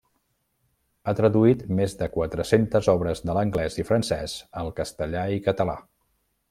[1.05, 5.81] Ha traduït més de quatre-centes obres de l'anglès i francès al castellà i català.